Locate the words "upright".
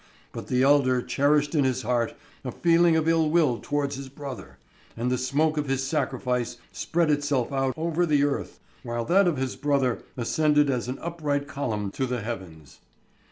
11.03-11.47